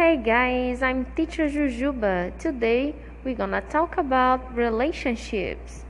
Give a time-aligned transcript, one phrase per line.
[0.00, 2.32] Hey guys, I'm teacher Jujuba.
[2.38, 5.84] Today we're gonna talk about relationships.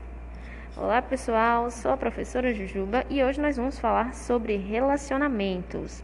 [0.75, 6.03] Olá pessoal, sou a professora Jujuba e hoje nós vamos falar sobre relacionamentos.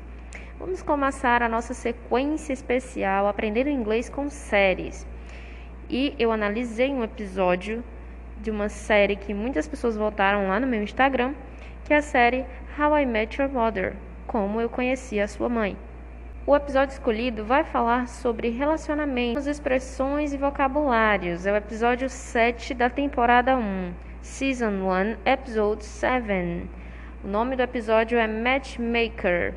[0.60, 5.08] Vamos começar a nossa sequência especial Aprendendo Inglês com Séries.
[5.90, 7.84] E eu analisei um episódio
[8.40, 11.34] de uma série que muitas pessoas votaram lá no meu Instagram,
[11.84, 12.46] que é a série
[12.78, 13.96] How I Met Your Mother
[14.28, 15.76] Como Eu Conheci a Sua Mãe.
[16.48, 21.48] O episódio escolhido vai falar sobre relacionamentos, expressões e vocabulários.
[21.48, 23.92] É o episódio 7 da temporada 1,
[24.22, 26.70] Season 1, Episode 7.
[27.24, 29.56] O nome do episódio é Matchmaker.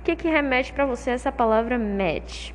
[0.00, 2.52] O que, que remete para você essa palavra match?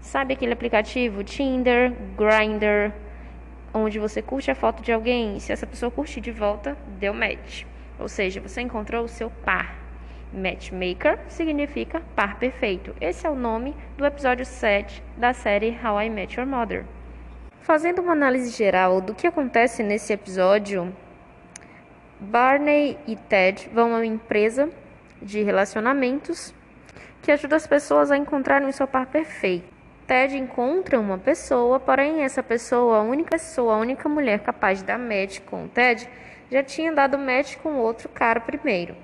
[0.00, 2.92] Sabe aquele aplicativo Tinder, Grindr,
[3.72, 7.12] onde você curte a foto de alguém e se essa pessoa curtir de volta, deu
[7.12, 7.64] match.
[7.98, 9.83] Ou seja, você encontrou o seu par.
[10.34, 12.94] Matchmaker significa par perfeito.
[13.00, 16.84] Esse é o nome do episódio 7 da série How I Met Your Mother.
[17.60, 20.94] Fazendo uma análise geral do que acontece nesse episódio,
[22.18, 24.68] Barney e Ted vão a uma empresa
[25.22, 26.52] de relacionamentos
[27.22, 29.72] que ajuda as pessoas a encontrarem o seu par perfeito.
[30.06, 34.84] Ted encontra uma pessoa, porém essa pessoa, a única pessoa, a única mulher capaz de
[34.84, 36.06] dar match com o Ted,
[36.50, 38.94] já tinha dado match com outro cara primeiro.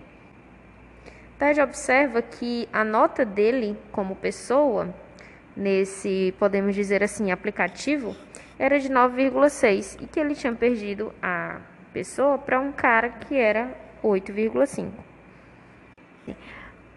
[1.41, 4.95] Ted observa que a nota dele como pessoa,
[5.57, 8.15] nesse, podemos dizer assim, aplicativo,
[8.59, 11.63] era de 9,6 e que ele tinha perdido a
[11.95, 13.75] pessoa para um cara que era
[14.05, 14.91] 8,5.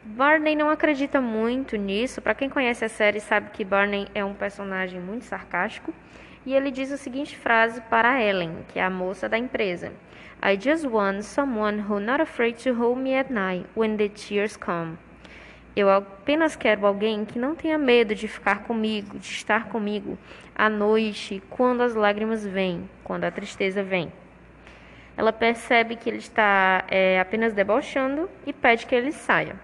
[0.04, 2.22] Barney não acredita muito nisso.
[2.22, 5.94] Para quem conhece a série sabe que Barney é um personagem muito sarcástico
[6.46, 9.92] e ele diz a seguinte frase para Ellen, que é a moça da empresa:
[10.42, 14.58] I just want someone who not afraid to hold me at night when the tears
[14.58, 14.98] come.
[15.76, 20.20] Eu apenas quero alguém que não tenha medo de ficar comigo, de estar comigo
[20.56, 24.12] à noite, quando as lágrimas vêm, quando a tristeza vem.
[25.18, 29.56] Ela percebe que ele está é, apenas debochando e pede que ele saia.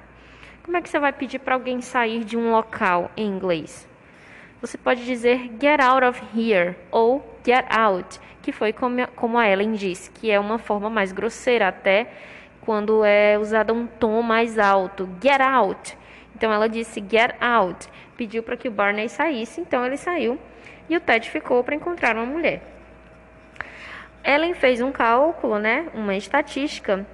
[0.64, 3.88] Como é que você vai pedir para alguém sair de um local em inglês?
[4.62, 9.72] Você pode dizer get out of here ou get out, que foi como a Ellen
[9.74, 12.12] disse, que é uma forma mais grosseira até
[12.59, 15.98] quando é usada um tom mais alto, get out.
[16.36, 17.88] Então ela disse get out,
[18.18, 20.38] pediu para que o Barney saísse, então ele saiu
[20.90, 22.62] e o Ted ficou para encontrar uma mulher.
[24.25, 27.08] Ellen fez um cálculo, né, uma estatística,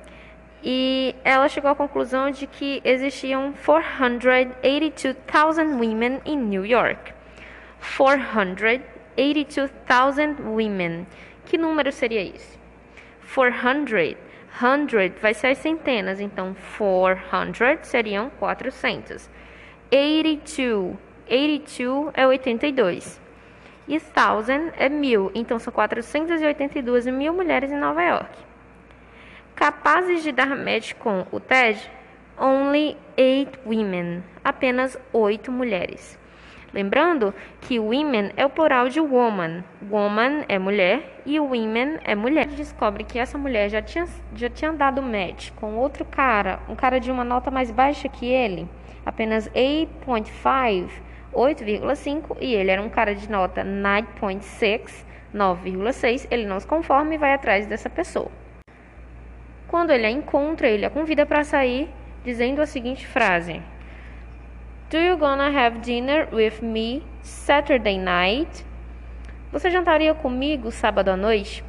[0.63, 7.13] e ela chegou à conclusão de que existiam 482,000 women in New York.
[7.97, 11.07] 482,000 women.
[11.45, 12.59] Que número seria esse?
[13.33, 14.15] 400.
[14.59, 19.29] 100 vai ser as centenas, então 400 seriam 400.
[19.91, 21.05] 82.
[21.27, 23.19] 82 é 82.
[23.87, 28.37] E 1000 é mil, então são 482 mil mulheres em Nova York.
[29.55, 31.79] Capazes de dar match com o Ted?
[32.37, 36.19] Only 8 women, apenas 8 mulheres.
[36.75, 39.63] Lembrando que women é o plural de woman.
[39.89, 42.47] Woman é mulher e women é mulher.
[42.47, 44.05] Ele descobre que essa mulher já tinha,
[44.35, 48.25] já tinha dado match com outro cara, um cara de uma nota mais baixa que
[48.25, 48.67] ele,
[49.05, 50.89] apenas 8.5,
[51.33, 56.27] 8,5, e ele era um cara de nota 9.6, 9,6.
[56.29, 58.29] Ele não se conforma e vai atrás dessa pessoa.
[59.65, 61.89] Quando ele a encontra, ele a convida para sair,
[62.25, 63.61] dizendo a seguinte frase:
[64.95, 68.65] Do you gonna have dinner with me Saturday night?
[69.51, 71.65] Você jantaria comigo sábado à noite?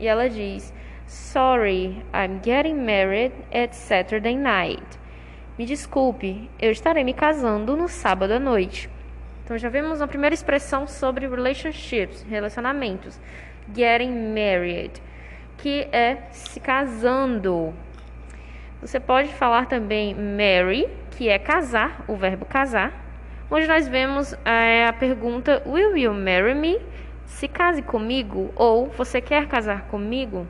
[0.00, 0.74] E ela diz:
[1.06, 4.82] Sorry, I'm getting married at Saturday night.
[5.56, 8.90] Me desculpe, eu estarei me casando no sábado à noite.
[9.44, 13.20] Então já vemos a primeira expressão sobre relationships, relacionamentos.
[13.72, 15.00] Getting married,
[15.58, 17.72] que é se casando.
[18.80, 22.92] Você pode falar também marry, que é casar, o verbo casar,
[23.50, 26.78] onde nós vemos é, a pergunta Will you marry me?
[27.26, 30.46] Se case comigo ou você quer casar comigo?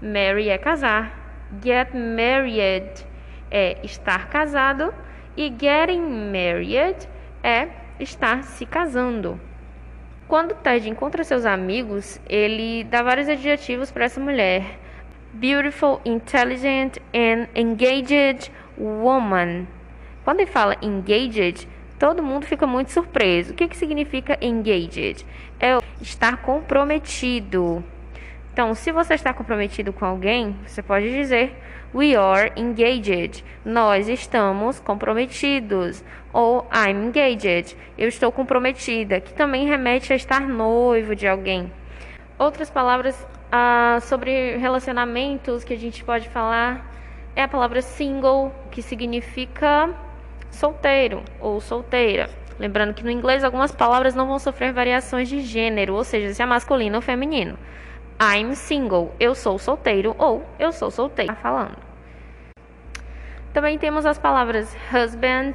[0.00, 1.18] Marry é casar,
[1.60, 3.04] get married
[3.50, 4.94] é estar casado
[5.36, 7.08] e getting married
[7.42, 7.68] é
[7.98, 9.40] estar se casando.
[10.28, 14.78] Quando Ted encontra seus amigos, ele dá vários adjetivos para essa mulher
[15.34, 19.66] beautiful, intelligent and engaged woman.
[20.24, 21.66] Quando ele fala engaged,
[21.98, 23.52] todo mundo fica muito surpreso.
[23.52, 25.24] O que, que significa engaged?
[25.60, 27.84] É estar comprometido.
[28.52, 31.54] Então, se você está comprometido com alguém, você pode dizer
[31.94, 33.42] We are engaged.
[33.64, 36.04] Nós estamos comprometidos.
[36.32, 37.74] Ou I'm engaged.
[37.96, 41.72] Eu estou comprometida, que também remete a estar noivo de alguém.
[42.38, 46.86] Outras palavras ah, sobre relacionamentos que a gente pode falar
[47.34, 49.92] é a palavra single, que significa
[50.50, 52.30] solteiro ou solteira.
[52.56, 56.40] Lembrando que no inglês algumas palavras não vão sofrer variações de gênero, ou seja, se
[56.40, 57.58] é masculino ou feminino.
[58.20, 61.34] I'm single, eu sou solteiro ou eu sou solteira.
[61.34, 61.76] Falando.
[63.52, 65.54] Também temos as palavras husband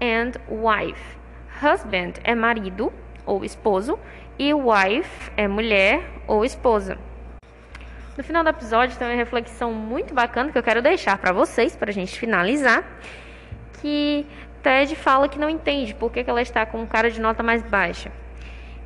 [0.00, 1.16] and wife.
[1.62, 2.92] Husband é marido
[3.26, 3.98] ou esposo
[4.38, 6.96] e wife é mulher ou esposa.
[8.16, 11.76] No final do episódio tem uma reflexão muito bacana que eu quero deixar para vocês,
[11.76, 12.82] para a gente finalizar,
[13.80, 14.24] que
[14.62, 17.62] Ted fala que não entende por que ela está com um cara de nota mais
[17.62, 18.10] baixa.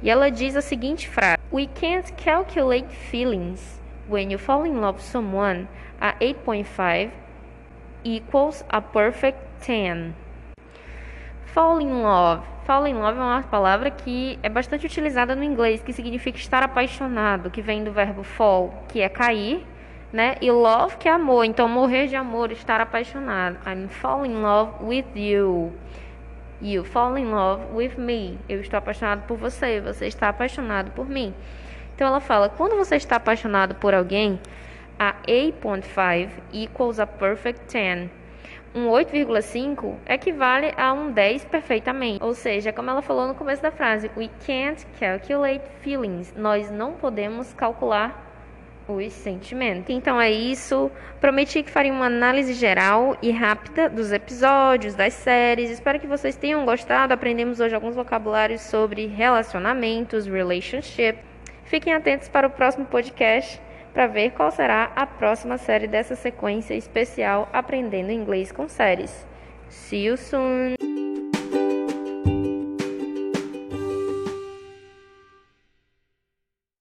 [0.02, 3.80] E ela diz a seguinte frase: We can't calculate feelings.
[4.08, 5.68] When you fall in love with someone,
[6.00, 7.10] a 8.5
[8.02, 10.14] equals a perfect 10.
[11.52, 12.42] Fall in love.
[12.64, 16.62] Fall in love é uma palavra que é bastante utilizada no inglês, que significa estar
[16.62, 19.66] apaixonado, que vem do verbo fall, que é cair,
[20.12, 20.36] né?
[20.40, 21.44] E love, que é amor.
[21.44, 23.58] Então, morrer de amor, estar apaixonado.
[23.66, 25.72] I'm fall in love with you.
[26.62, 28.38] You fall in love with me.
[28.48, 29.80] Eu estou apaixonado por você.
[29.80, 31.34] Você está apaixonado por mim.
[31.96, 34.38] Então ela fala: quando você está apaixonado por alguém,
[34.98, 38.19] a 8.5 equals a perfect 10.
[38.72, 42.22] Um 8,5 equivale a um 10 perfeitamente.
[42.22, 46.32] Ou seja, como ela falou no começo da frase, we can't calculate feelings.
[46.36, 48.30] Nós não podemos calcular
[48.86, 49.90] os sentimentos.
[49.90, 50.90] Então é isso.
[51.20, 55.70] Prometi que faria uma análise geral e rápida dos episódios, das séries.
[55.70, 57.12] Espero que vocês tenham gostado.
[57.12, 61.18] Aprendemos hoje alguns vocabulários sobre relacionamentos, relationship.
[61.64, 63.60] Fiquem atentos para o próximo podcast
[63.92, 69.26] para ver qual será a próxima série dessa sequência especial Aprendendo Inglês com Séries.
[69.68, 70.89] See you soon!